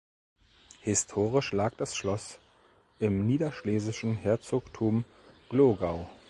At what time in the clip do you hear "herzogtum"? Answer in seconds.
4.15-5.05